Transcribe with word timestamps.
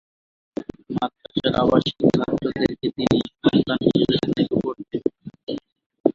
মাদ্রাসার 0.95 1.53
আবাসিক 1.61 1.97
ছাত্রদেরকে 2.15 2.87
তিনি 2.97 3.17
সন্তান 3.41 3.79
হিসেবে 3.85 4.15
স্নেহ 4.23 4.49
করতেন। 4.65 5.01